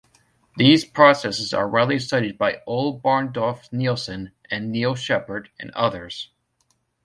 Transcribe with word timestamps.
These 0.57 0.83
processes 0.83 1.53
are 1.53 1.69
widely 1.69 1.99
studied 1.99 2.35
by 2.35 2.61
Ole 2.65 2.99
Barndorff-Nielsen 2.99 4.31
and 4.49 4.71
Neil 4.71 4.95
Shephard, 4.95 5.49
and 5.59 5.69
others. 5.73 6.31